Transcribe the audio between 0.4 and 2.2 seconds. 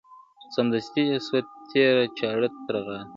سمدستي یې سوه تېره